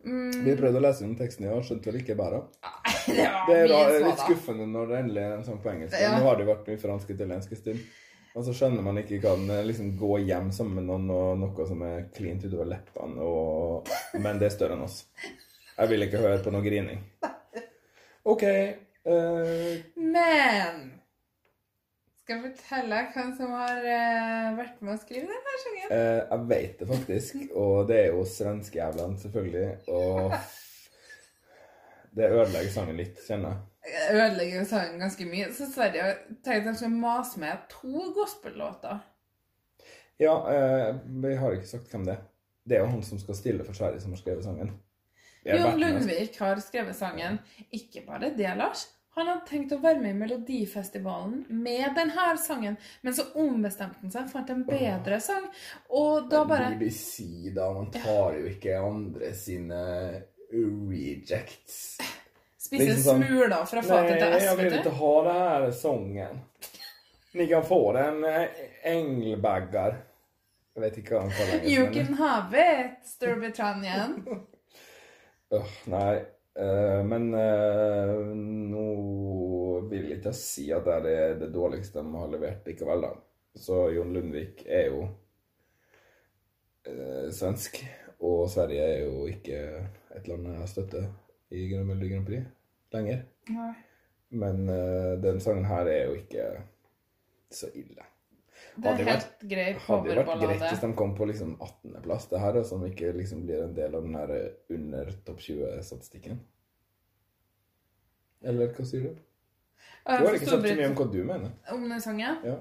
Mm, 0.05 0.43
Vi 0.45 0.53
prøvde 0.59 0.77
å 0.77 0.83
lese 0.83 1.05
gjennom 1.05 1.17
teksten 1.17 1.47
i 1.47 1.53
år, 1.55 1.63
skjønte 1.65 1.89
vel 1.89 2.01
ikke 2.03 2.19
bare. 2.19 2.43
det 3.07 3.29
Det 3.47 3.61
er 3.63 3.71
da, 3.71 3.85
litt 4.09 4.25
skuffende 4.27 4.67
når 4.69 4.91
det 4.91 4.99
endelig 5.05 5.23
er 5.23 5.37
en 5.39 5.47
sang 5.47 5.63
på 5.63 5.71
engelsk. 5.71 5.95
Ja. 6.03 6.17
Nå 6.19 6.27
har 6.27 6.35
det 6.41 6.51
vært 6.51 6.67
mye 6.67 6.83
fransk 6.83 7.09
og 7.09 7.15
italiensk 7.15 7.55
en 7.55 7.63
stund. 7.63 7.87
Og 8.35 8.43
så 8.43 8.51
skjønner 8.55 8.83
man 8.83 8.99
ikke 8.99 9.21
kan 9.23 9.47
liksom 9.63 9.93
gå 9.99 10.17
hjem 10.27 10.49
sammen 10.51 10.81
med 10.81 10.89
noen 10.89 11.11
og 11.15 11.37
noe 11.39 11.67
som 11.69 11.83
er 11.87 12.09
klint 12.15 12.43
utover 12.43 12.67
leppene, 12.67 13.23
og... 13.23 13.93
men 14.19 14.41
det 14.41 14.49
er 14.49 14.55
større 14.57 14.75
enn 14.75 14.83
oss. 14.83 15.05
Jeg 15.75 15.91
vil 15.91 16.03
ikke 16.03 16.19
høre 16.23 16.41
på 16.43 16.51
noe 16.51 16.65
grining. 16.65 16.99
OK. 18.27 18.43
uh... 19.07 19.71
Men 19.95 20.83
skal 22.25 22.39
jeg 22.39 22.55
fortelle 22.55 22.99
hvem 23.13 23.33
som 23.37 23.51
har 23.53 23.83
uh, 23.85 24.55
vært 24.57 24.79
med 24.81 24.95
å 24.95 24.97
skrive 24.97 25.27
denne 25.29 25.57
sangen? 25.61 25.91
Uh, 25.91 26.21
jeg 26.23 26.45
vet 26.49 26.79
det 26.79 26.87
faktisk, 26.89 27.35
og 27.53 27.75
det 27.91 27.99
er 27.99 28.07
jo 28.15 28.23
svenskejævlene, 28.25 29.19
selvfølgelig. 29.21 29.67
Og 29.93 30.33
det 32.17 32.31
ødelegger 32.31 32.71
sangen 32.73 32.97
litt, 32.97 33.21
kjenner 33.27 33.53
jeg. 33.53 33.61
Ødelegger 34.11 34.59
jo 34.59 34.65
sangen 34.69 34.99
ganske 34.99 35.27
mye. 35.29 35.49
Så 35.53 35.67
Sverige 35.71 36.15
tenkt 36.45 36.67
at 36.67 36.71
de 36.71 36.77
skal 36.79 36.95
mase 36.95 37.39
med 37.39 37.67
to 37.71 38.09
gospellåter. 38.15 39.03
Ja, 40.19 40.35
eh, 40.51 40.95
vi 41.23 41.35
har 41.35 41.51
ikke 41.51 41.67
sagt 41.67 41.91
hvem 41.91 42.05
det 42.07 42.15
er. 42.15 42.25
Det 42.65 42.77
er 42.77 42.85
jo 42.85 42.91
han 42.95 43.03
som 43.03 43.19
skal 43.21 43.37
stille 43.37 43.65
for 43.65 43.77
Sverige, 43.77 44.01
som 44.01 44.11
har 44.15 44.21
skrevet 44.21 44.43
sangen. 44.43 44.71
Jon 45.45 45.79
Lundvik 45.79 46.39
har 46.39 46.59
skrevet 46.63 46.95
sangen. 46.97 47.39
Ikke 47.71 48.01
bare 48.07 48.31
det, 48.37 48.49
Lars. 48.57 48.87
Han 49.15 49.29
hadde 49.29 49.47
tenkt 49.47 49.71
å 49.71 49.79
være 49.79 50.01
med 50.01 50.11
i 50.11 50.17
Melodifestivalen 50.19 51.45
med 51.63 51.93
denne 51.95 52.33
sangen, 52.41 52.75
men 53.05 53.15
så 53.15 53.23
ombestemte 53.39 54.01
han 54.01 54.11
seg, 54.11 54.27
fant 54.27 54.49
en 54.51 54.65
bedre 54.67 55.21
sang, 55.23 55.45
og 55.87 56.27
da 56.31 56.41
bare 56.49 56.73
BBC, 56.75 57.53
da. 57.55 57.69
Man 57.77 57.87
tar 57.95 58.35
jo 58.35 58.49
ikke 58.49 58.75
andre 58.81 59.31
sine 59.39 59.79
rejects. 60.51 61.95
Spiste 62.65 62.85
liksom 62.85 63.23
smuler 63.23 63.65
fra 63.65 63.81
fatet 63.81 64.19
til 64.19 64.29
Nej, 64.29 64.43
jag 64.43 64.55
vill 64.55 64.69
vil 64.69 64.77
inte 64.77 64.89
ha 64.89 65.23
den 65.23 65.35
här 65.35 65.71
sången. 65.71 66.39
Ni 67.33 67.47
kan 67.47 67.65
få 67.65 67.93
den, 67.93 68.23
eh, 68.23 68.47
Engelbaggar. 68.83 69.97
Jag 70.73 70.81
vet 70.81 70.97
inte 70.97 71.13
vad 71.13 71.23
han 71.23 71.31
kallar 71.31 71.51
den. 71.51 71.71
You 71.71 71.93
can 71.93 72.13
have 72.13 72.59
it, 72.59 73.07
Storbritannian. 73.07 74.25
uh, 75.53 75.65
nei, 75.85 76.15
uh, 76.59 77.03
men 77.03 77.33
uh, 77.33 78.35
nå 78.71 78.87
vil 79.91 80.11
ikke 80.15 80.31
jeg 80.31 80.39
si 80.39 80.65
at 80.73 80.87
det 80.87 81.13
er 81.15 81.37
det 81.39 81.51
dårligste 81.53 81.99
de 81.99 82.15
har 82.15 82.31
levert 82.31 82.67
likevel, 82.67 83.01
da. 83.07 83.13
Så 83.55 83.85
Jon 83.95 84.13
Lundvik 84.13 84.65
er 84.67 84.89
jo 84.89 85.05
uh, 86.87 87.29
svensk, 87.31 87.83
og 88.19 88.49
Sverige 88.51 88.89
er 88.95 89.05
jo 89.05 89.27
ikke 89.31 89.61
et 90.15 90.27
land 90.27 90.47
jeg 90.53 90.71
støtter 90.71 91.09
i 91.51 91.67
Melodi 91.77 92.09
Grand 92.09 92.27
Prix 92.27 92.54
lenger. 92.95 93.21
Nei. 93.53 93.71
Men 94.35 94.65
uh, 94.69 95.13
den 95.21 95.39
sangen 95.43 95.67
her 95.69 95.87
er 95.91 96.09
jo 96.09 96.17
ikke 96.19 96.49
så 97.53 97.69
ille. 97.77 98.07
Det 98.75 98.91
er 98.91 99.07
helt 99.07 99.43
grei 99.47 99.67
Hadde 99.85 100.09
jo 100.09 100.15
vært 100.17 100.41
greit 100.41 100.63
hvis 100.65 100.81
de 100.81 100.89
kom 100.99 101.13
på 101.15 101.27
liksom 101.29 101.53
18.-plass, 101.63 102.27
det 102.31 102.41
her, 102.41 102.57
som 102.67 102.83
ikke 102.87 103.13
liksom 103.15 103.45
blir 103.47 103.63
en 103.63 103.75
del 103.77 103.95
av 103.95 104.03
den 104.03 104.17
her 104.19 104.33
under 104.75 105.11
topp 105.27 105.39
20-statistikken. 105.45 106.41
Eller 108.45 108.73
hva 108.75 108.85
sier 108.87 109.07
du? 109.07 109.21
Du 110.05 110.11
har 110.11 110.35
ikke 110.37 110.49
sagt 110.49 110.67
så 110.67 110.75
mye 110.77 110.89
om 110.89 110.97
hva 110.99 111.07
du 111.11 111.19
mener. 111.25 111.53
Om 111.73 111.87
den 111.89 112.03
sangen? 112.03 112.41
Ja. 112.45 112.57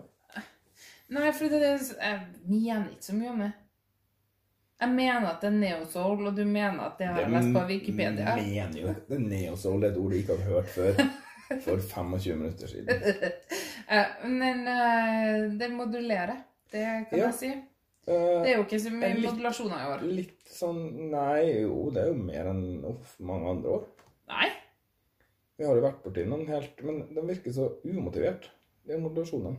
Nei, 1.15 1.29
for 1.37 1.53
det 1.53 1.61
jeg 1.61 2.21
mener 2.49 2.89
ikke 2.95 3.09
så 3.11 3.17
mye 3.19 3.33
om 3.35 3.43
det. 3.45 3.51
Jeg 4.81 4.91
mener 4.91 5.27
at 5.31 5.41
det 5.41 5.49
er 5.53 5.59
neo-soul, 5.59 6.27
og 6.27 6.35
du 6.37 6.45
mener 6.45 6.81
at 6.89 6.99
det 6.99 7.07
har 7.07 7.21
jeg 7.23 7.31
lest 7.31 7.53
på 7.55 7.61
Wikipedia. 7.69 8.35
Jeg 8.37 8.47
mener 8.49 8.81
jo 8.81 8.95
Det 9.09 9.17
er 9.17 9.29
neosoul, 9.29 9.81
det 9.81 9.89
er 9.89 9.93
et 9.95 10.01
ord 10.03 10.11
du 10.11 10.17
ikke 10.19 10.37
har 10.37 10.51
hørt 10.51 10.69
før. 10.75 11.05
For 11.61 11.77
25 11.79 12.37
minutter 12.41 12.67
siden. 12.67 12.89
Men 14.41 14.65
eh, 14.69 15.45
det 15.61 15.69
modulerer, 15.73 16.37
det 16.73 16.85
kan 17.11 17.19
Ja. 17.19 17.27
jeg 17.29 17.35
si. 17.35 17.51
Eh, 18.07 18.43
Det 18.43 18.51
er 18.51 18.57
jo 18.57 18.65
ikke 18.65 18.81
så 18.81 18.91
mye 18.93 19.15
litt- 19.15 19.31
modulasjoner 19.31 19.77
i 19.85 19.91
år. 19.93 20.03
litt 20.03 20.49
sånn 20.51 20.81
Nei, 21.13 21.61
jo, 21.63 21.91
det 21.95 22.03
er 22.03 22.09
jo 22.09 22.15
mer 22.25 22.51
enn 22.51 22.65
uff, 22.91 23.15
mange 23.21 23.51
andre 23.55 23.69
år. 23.79 23.85
Nei. 24.29 24.49
Vi 25.59 25.65
har 25.69 25.77
jo 25.77 25.83
vært 25.85 26.03
borti 26.03 26.25
noen 26.27 26.47
helt 26.49 26.83
Men 26.83 27.05
de 27.15 27.21
virker 27.29 27.53
så 27.55 27.69
umotivert, 27.85 28.49
de 28.89 28.99
modulasjonene. 28.99 29.57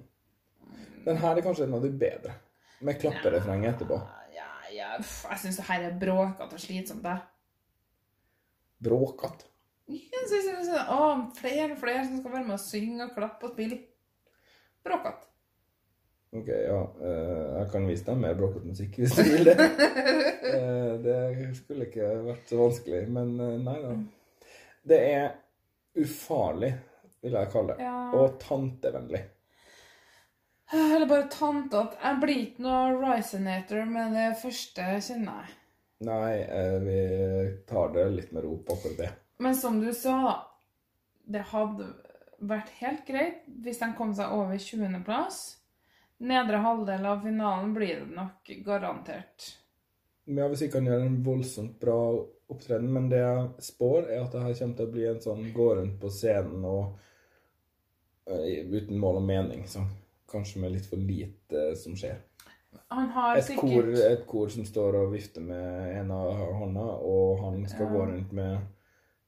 Den 1.06 1.18
her 1.18 1.38
er 1.38 1.42
kanskje 1.46 1.64
en 1.70 1.74
av 1.78 1.82
de 1.86 1.90
bedre. 1.90 2.34
Med 2.82 3.00
klapperefreng 3.00 3.64
etterpå. 3.66 4.02
Ja, 4.02 4.25
ja, 4.86 5.02
jeg 5.02 5.42
syns 5.42 5.60
det 5.60 5.68
her 5.70 5.90
er 5.90 6.00
bråkete 6.00 6.58
og 6.58 6.62
slitsomt. 6.62 7.06
jeg. 7.06 7.22
Bråkete. 8.86 9.52
Jeg 9.88 10.26
synes 10.30 10.70
jeg 10.72 10.84
å, 10.90 11.06
flere 11.38 11.72
og 11.74 11.80
flere 11.82 12.04
som 12.08 12.20
skal 12.20 12.34
være 12.34 12.48
med 12.48 12.58
og 12.58 12.64
synge 12.64 13.06
og 13.06 13.16
klappe 13.18 13.50
og 13.50 13.56
spille. 13.56 13.80
Bråkete. 14.86 15.32
Ok, 16.36 16.50
ja. 16.52 16.80
eh, 17.02 17.44
jeg 17.60 17.68
kan 17.72 17.86
vise 17.88 18.06
deg 18.10 18.18
mer 18.20 18.36
bråkete 18.36 18.68
musikk 18.68 18.98
hvis 19.00 19.16
du 19.16 19.24
vil 19.24 19.52
det. 19.52 19.58
Eh, 20.46 20.92
det 21.02 21.16
skulle 21.58 21.88
ikke 21.88 22.06
vært 22.24 22.52
så 22.52 22.60
vanskelig, 22.60 23.00
men 23.12 23.32
eh, 23.42 23.56
nei 23.66 23.74
da. 23.82 23.94
Det 24.88 25.00
er 25.10 25.26
ufarlig, 26.00 26.70
vil 27.26 27.36
jeg 27.36 27.50
kalle 27.52 27.74
det. 27.74 27.88
Ja. 27.88 27.96
Og 28.16 28.38
tantevennlig. 28.40 29.22
Eller 30.76 31.08
bare 31.08 31.28
tante 31.32 31.80
at 31.80 31.96
Jeg 32.02 32.20
blir 32.22 32.42
ikke 32.48 32.66
noe 32.66 32.96
Risenator 33.00 33.86
med 33.90 34.16
det 34.18 34.32
første, 34.42 34.88
kjenner 35.08 35.44
jeg. 35.44 35.54
Nei, 36.06 36.32
eh, 36.44 36.78
vi 36.84 36.98
tar 37.70 37.94
det 37.96 38.10
litt 38.12 38.34
med 38.36 38.44
ro 38.44 38.58
på 38.60 38.76
akkurat 38.76 38.98
det. 39.00 39.12
Men 39.40 39.56
som 39.56 39.80
du 39.80 39.92
sa, 39.96 40.44
det 41.24 41.46
hadde 41.52 41.88
vært 42.44 42.74
helt 42.82 43.06
greit 43.08 43.46
hvis 43.64 43.80
de 43.80 43.92
kom 43.98 44.12
seg 44.16 44.34
over 44.36 44.60
20. 44.60 45.00
plass. 45.08 45.44
Nedre 46.26 46.62
halvdel 46.64 47.08
av 47.08 47.24
finalen 47.24 47.74
blir 47.76 48.04
det 48.04 48.16
nok 48.16 48.52
garantert. 48.66 49.56
Men 50.26 50.44
ja, 50.44 50.48
hvis 50.52 50.66
ikke 50.66 50.82
han 50.82 50.90
gjør 50.90 51.04
en 51.06 51.20
voldsomt 51.26 51.76
bra 51.80 51.98
opptreden, 52.52 52.92
men 52.94 53.10
det 53.12 53.20
jeg 53.22 53.68
spår, 53.68 54.08
er 54.10 54.24
at 54.24 54.34
det 54.34 54.44
her 54.44 54.56
kommer 54.60 54.80
til 54.80 54.88
å 54.88 54.94
bli 54.96 55.06
en 55.10 55.22
sånn 55.22 55.52
gå 55.56 55.68
rundt 55.80 56.00
på 56.02 56.12
scenen 56.14 56.66
og 56.66 56.98
eh, 58.30 58.66
uten 58.66 59.00
mål 59.02 59.22
og 59.22 59.28
mening, 59.28 59.66
så 59.70 59.84
kanskje 60.36 60.62
med 60.64 60.76
litt 60.76 60.86
for 60.92 61.02
lite 61.02 61.66
som 61.80 61.96
skjer. 61.98 62.20
Han 62.92 63.08
har 63.16 63.38
Et 63.40 63.46
sikkert 63.48 63.72
kor, 63.72 63.92
et 64.12 64.26
kor 64.30 64.50
som 64.54 64.66
står 64.68 64.98
og 65.02 65.14
vifter 65.16 65.42
med 65.42 65.96
en 66.02 66.12
av 66.12 66.42
hånda, 66.60 66.86
og 67.08 67.40
han 67.46 67.66
skal 67.72 67.88
Ja. 67.88 67.92
gå 67.94 68.06
rundt 68.12 68.32
med 68.36 68.60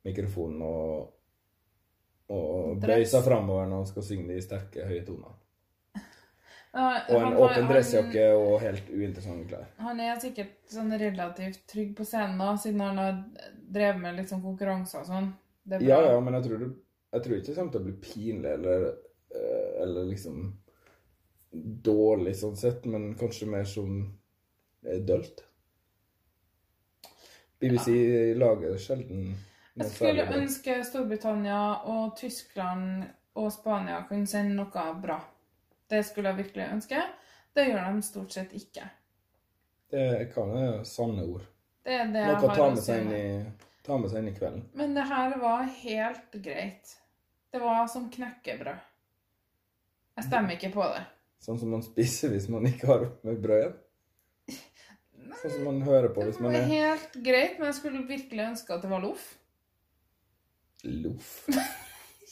mikrofonen 0.06 0.62
og, 0.68 1.14
og 2.30 2.78
bøye 2.84 3.06
seg 3.08 3.24
framover 3.26 3.68
når 3.70 3.82
han 3.84 3.90
skal 3.90 4.04
synge 4.04 4.28
de 4.36 4.42
sterke, 4.44 4.86
høye 4.88 5.04
tonene. 5.08 5.34
Uh, 6.78 7.00
Og 7.10 7.16
en 7.16 7.24
han 7.24 7.34
har- 7.34 7.42
åpen 7.42 7.68
dressjakke 7.72 8.26
og 8.38 8.60
helt 8.62 8.90
uinteressante 8.92 9.48
klær. 9.50 9.66
Han 9.80 10.00
er 10.04 10.20
sikkert 10.22 10.52
sånn 10.70 10.92
relativt 11.00 11.64
trygg 11.72 11.96
på 11.98 12.06
scenen, 12.06 12.38
nå, 12.38 12.52
siden 12.62 12.82
han 12.84 12.98
har 13.02 13.24
drevet 13.72 14.02
med 14.02 14.16
litt 14.20 14.30
sånn 14.30 14.44
konkurranser 14.44 15.00
og 15.02 15.08
sånn. 15.08 15.32
Ja, 15.82 16.02
ja, 16.12 16.20
men 16.20 16.34
jeg 16.38 16.44
tror, 16.44 16.60
det, 16.60 16.70
jeg 17.14 17.24
tror 17.24 17.36
ikke 17.38 17.48
det 17.48 17.56
kommer 17.56 17.72
til 17.72 17.82
å 17.82 17.88
bli 17.88 17.96
pinlig 18.04 18.52
eller, 18.54 18.86
eh, 19.34 19.82
eller 19.84 20.06
liksom 20.12 20.54
dårlig 21.84 22.36
sånn 22.40 22.58
sett, 22.58 22.86
men 22.86 23.12
kanskje 23.20 23.50
mer 23.50 23.68
som 23.68 24.00
eh, 24.86 25.00
dølt. 25.06 25.44
BBC 27.60 27.90
lager 28.38 28.78
sjelden 28.78 29.32
Jeg 29.74 29.90
skulle 29.90 30.12
særlig 30.12 30.26
ønske 30.38 30.76
Storbritannia 30.86 31.62
og 31.90 32.14
Tyskland 32.20 33.08
og 33.38 33.50
Spania 33.54 34.04
kunne 34.10 34.30
sende 34.30 34.58
noe 34.58 34.86
bra. 35.02 35.18
Det 35.90 36.04
skulle 36.06 36.34
jeg 36.34 36.44
virkelig 36.44 36.68
ønske. 36.76 37.02
Det 37.54 37.66
gjør 37.70 37.86
de 37.86 38.06
stort 38.06 38.34
sett 38.36 38.54
ikke. 38.58 38.86
Det 39.90 40.30
kan 40.34 40.52
være 40.52 40.86
sanne 40.86 41.24
ord. 41.26 41.46
Det 41.86 41.96
er 41.96 42.10
det 42.12 42.26
Noe 42.28 42.50
å 42.50 42.54
ta 42.54 42.70
med 42.74 42.84
seg 42.84 43.06
inn 43.06 43.14
i, 43.16 43.28
ta 43.86 43.98
med 43.98 44.12
seg 44.12 44.22
inn 44.22 44.32
i 44.34 44.36
kvelden. 44.36 44.66
Men 44.78 44.98
det 44.98 45.06
her 45.08 45.38
var 45.40 45.64
helt 45.80 46.40
greit. 46.44 46.98
Det 47.54 47.62
var 47.64 47.88
som 47.88 48.10
knekkebrød. 48.12 48.84
Jeg 50.18 50.28
stemmer 50.28 50.58
ikke 50.58 50.74
på 50.74 50.84
det. 50.92 51.06
Sånn 51.44 51.60
som 51.62 51.70
man 51.72 51.84
spiser 51.86 52.32
hvis 52.34 52.48
man 52.52 52.66
ikke 52.70 52.88
har 52.90 53.06
med 53.28 53.42
brød. 53.44 53.76
Sånn 55.38 55.54
som 55.54 55.64
man 55.68 55.82
hører 55.86 56.10
på 56.16 56.24
hvis 56.26 56.40
man 56.42 56.54
var 56.56 56.64
er 56.64 56.72
helt 56.72 57.18
greit, 57.24 57.60
men 57.60 57.70
jeg 57.70 57.78
skulle 57.80 58.04
virkelig 58.10 58.44
ønske 58.50 58.74
at 58.74 58.82
det 58.86 58.90
var 58.92 59.04
loff. 59.06 59.28
loff. 60.84 61.34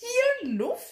Ja, 0.05 0.29
loff! 0.59 0.83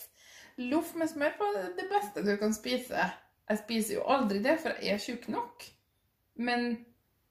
Loff 0.58 0.94
med 0.96 1.10
smør 1.12 1.34
på 1.38 1.48
er 1.58 1.72
det 1.76 1.84
beste 1.92 2.22
du 2.24 2.32
kan 2.40 2.54
spise. 2.56 3.04
Jeg 3.50 3.60
spiser 3.60 3.98
jo 3.98 4.04
aldri 4.10 4.40
det, 4.46 4.54
for 4.64 4.78
jeg 4.82 4.96
er 4.96 5.02
tjukk 5.04 5.26
nok. 5.34 5.66
Men 6.40 6.86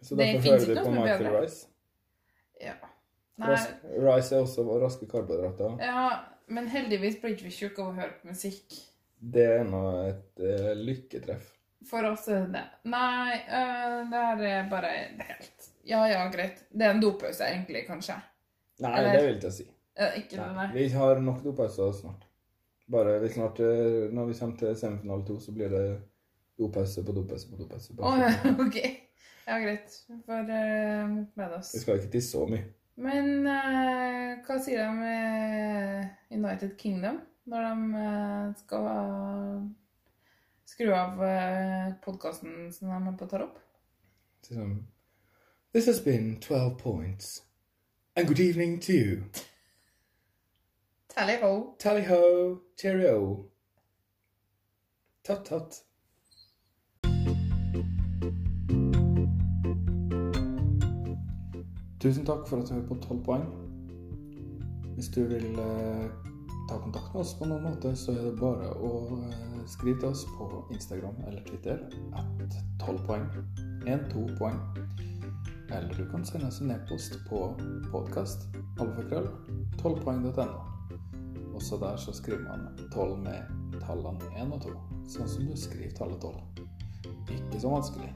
Så 0.05 0.18
Det 0.18 0.27
fins 0.27 0.45
finnes 0.45 0.66
hører 0.66 0.66
du 0.66 0.73
ikke 0.73 0.85
på 0.85 0.90
noe 0.92 0.95
som 0.95 0.99
er 0.99 1.07
Michael 1.07 1.25
bedre. 1.25 1.42
Rice. 1.42 1.66
ja. 2.61 2.75
Rice 4.05 4.37
er 4.37 4.45
også 4.45 4.66
raske 4.83 5.09
karbohydrater. 5.11 5.79
ja, 5.81 6.05
men 6.53 6.68
heldigvis 6.68 7.16
blir 7.23 7.33
ikke 7.35 7.49
vi 7.49 7.55
tjukke 7.57 7.83
av 7.83 7.88
å 7.88 7.97
høre 7.97 8.14
på 8.21 8.29
musikk. 8.35 8.77
Det 9.22 9.44
er 9.61 9.64
nå 9.68 9.80
et 10.08 10.40
uh, 10.42 10.72
lykketreff. 10.82 11.52
For 11.87 12.06
oss 12.11 12.28
er 12.30 12.44
det 12.46 12.56
det. 12.56 12.62
Nei, 12.90 13.37
uh, 13.46 14.00
det 14.11 14.22
her 14.26 14.42
er 14.48 14.68
bare 14.70 14.90
helt 15.18 15.68
Ja, 15.87 16.00
ja, 16.11 16.24
greit. 16.30 16.64
Det 16.70 16.87
er 16.87 16.94
en 16.96 17.00
dopause, 17.02 17.46
egentlig, 17.46 17.85
kanskje. 17.87 18.16
Nei, 18.82 18.92
Eller- 18.98 19.16
det 19.16 19.22
vil 19.26 19.37
ikke 19.38 19.50
jeg 19.50 19.56
si. 19.61 19.68
Uh, 19.98 20.18
ikke 20.18 20.37
det, 20.37 20.42
Nei. 20.42 20.52
nei. 20.58 20.66
Vi 20.74 20.88
har 20.96 21.20
nok 21.22 21.40
dopauser 21.44 21.92
snart. 21.94 22.26
Bare 22.92 23.16
vi 23.22 23.28
snart, 23.32 23.61
eh, 23.62 24.11
når 24.12 24.26
vi 24.28 24.35
kommer 24.38 24.56
til 24.58 24.76
semifinale 24.76 25.24
to, 25.26 25.38
så 25.40 25.52
blir 25.54 25.70
det 25.70 25.82
dopause 26.58 27.04
på 27.06 27.12
dopause 27.14 27.48
på 27.48 27.56
dopause. 27.62 27.94
på 27.96 28.02
Å, 28.02 28.11
Oh, 28.11 28.18
ja, 28.20 28.32
ok. 28.66 28.78
Ja, 29.46 29.58
greit. 29.62 29.94
Vi 30.08 30.18
får 30.26 30.42
med 31.37 31.54
oss. 31.56 31.70
Vi 31.74 31.80
skal 31.80 32.00
ikke 32.00 32.11
til 32.12 32.22
så 32.26 32.42
mye. 32.50 32.64
Men 32.96 33.46
hva 33.46 34.58
sier 34.61 34.82
de 34.82 34.90
med 34.98 36.11
United 36.30 36.74
Kingdom 36.78 37.20
når 37.44 37.61
de 37.68 37.94
eh, 37.94 38.55
skal 38.57 38.85
skru 40.64 40.92
av 40.94 41.18
uh, 41.20 41.94
podkasten 42.05 42.72
som 42.72 42.88
de 42.88 42.98
er 43.11 43.16
på 43.18 43.26
å 43.26 43.31
ta 43.31 43.42
opp? 43.44 43.59
This 45.72 45.87
has 45.87 46.00
been 46.00 46.38
12 46.40 46.78
points. 46.78 47.42
And 48.16 48.28
good 48.28 48.40
evening 48.40 48.78
to 48.81 48.92
you. 48.92 49.24
Tally 51.09 51.37
ho. 51.40 51.74
Tally 51.78 52.05
ho, 52.05 52.61
cheerio. 52.76 53.48
Tatt. 55.24 55.85
Tusen 62.02 62.26
takk 62.26 62.48
for 62.48 62.59
at 62.59 62.68
du 62.68 62.74
hører 62.74 62.88
på 62.88 62.94
12 62.94 63.24
poeng. 63.24 63.46
Hvis 64.96 65.09
du 65.09 65.24
vil 65.24 65.59
eh, 65.59 66.32
ta 66.72 66.78
kontakt 66.78 67.14
med 67.14 67.20
oss 67.20 67.35
på 67.38 67.44
noen 67.44 67.66
måte, 67.66 67.90
så 67.96 68.14
er 68.14 68.22
det 68.24 68.37
bare 68.40 68.70
å 68.80 68.92
eh, 69.18 69.56
skrive 69.68 70.00
til 70.00 70.08
oss 70.08 70.22
på 70.38 70.46
Instagram 70.72 71.18
eller 71.28 71.44
Twitter 71.44 71.82
at 72.16 72.56
12 72.80 73.02
poeng. 73.08 73.26
1-2 73.85 74.22
poeng. 74.38 74.56
Eller 75.68 75.92
du 75.96 76.06
kan 76.08 76.24
sende 76.24 76.48
oss 76.48 76.62
en 76.64 76.72
e-post 76.72 77.18
på 77.28 77.42
podkast 77.92 78.48
alfakrøll 78.80 79.28
12poeng.no. 79.82 80.62
Også 81.52 81.76
der 81.82 82.00
så 82.00 82.14
skriver 82.16 82.46
man 82.46 82.68
12 82.94 83.18
med 83.20 83.80
tallene 83.82 84.32
1 84.40 84.56
og 84.56 84.64
2, 84.64 84.76
sånn 85.12 85.28
som 85.28 85.48
du 85.50 85.56
skriver 85.58 85.92
tallet 85.98 86.24
12. 86.24 86.64
Ikke 87.37 87.61
så 87.61 87.74
vanskelig. 87.74 88.12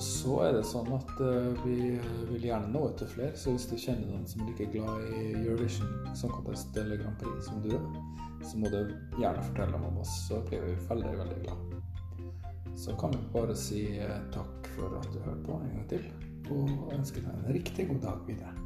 Og 0.00 0.04
så 0.04 0.34
er 0.46 0.54
det 0.56 0.62
sånn 0.64 0.86
at 0.96 1.10
eh, 1.20 1.58
vi 1.60 1.74
vil 2.30 2.44
gjerne 2.46 2.70
nå 2.72 2.86
ut 2.88 2.94
til 2.96 3.08
flere, 3.10 3.34
så 3.36 3.52
hvis 3.52 3.66
du 3.68 3.74
kjenner 3.76 4.06
noen 4.08 4.22
som 4.24 4.40
er 4.40 4.48
like 4.48 4.70
glad 4.72 5.02
i 5.12 5.34
Eurovision 5.42 5.90
Song 6.16 6.32
Contest 6.32 6.72
eller 6.80 7.02
Grand 7.02 7.20
Prix 7.20 7.50
som 7.50 7.60
du 7.60 7.68
er, 7.76 7.84
så 8.40 8.56
må 8.62 8.70
du 8.72 8.78
gjerne 9.20 9.44
fortelle 9.50 9.74
dem 9.74 9.84
om 9.90 10.00
oss, 10.00 10.14
så 10.30 10.40
blir 10.48 10.64
vi 10.64 10.72
veldig, 10.88 11.12
veldig 11.20 11.38
glad. 11.42 11.60
Så 12.80 12.96
kan 12.96 13.12
vi 13.12 13.20
bare 13.36 13.58
si 13.66 13.84
eh, 14.00 14.16
takk 14.32 14.72
for 14.78 14.96
at 15.02 15.12
du 15.12 15.20
hørte 15.20 15.44
på 15.50 15.60
en 15.60 15.68
gang 15.76 15.86
til, 15.92 16.08
og 16.48 16.96
ønske 16.96 17.20
deg 17.20 17.36
en 17.36 17.52
riktig 17.60 17.90
god 17.92 18.04
dag 18.08 18.26
videre. 18.32 18.56